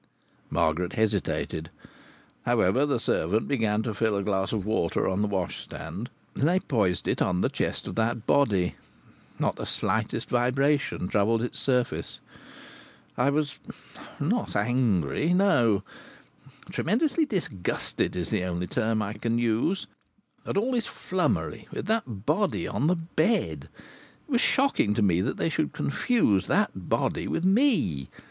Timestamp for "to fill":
3.83-4.17